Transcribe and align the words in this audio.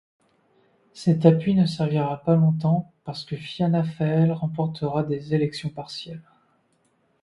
Cet 0.93 1.27
appui 1.27 1.53
ne 1.53 1.67
servira 1.67 2.23
pas 2.23 2.33
longtemps 2.35 2.91
parce 3.03 3.23
que 3.23 3.35
Fianna 3.37 3.83
Fáil 3.83 4.31
remportera 4.31 5.03
des 5.03 5.35
élections 5.35 5.69
partielles. 5.69 6.23